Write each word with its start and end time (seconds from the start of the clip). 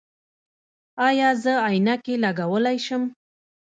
ایا 1.07 1.29
زه 1.43 1.53
عینکې 1.67 2.15
لګولی 2.23 2.77
شم؟ 2.85 3.03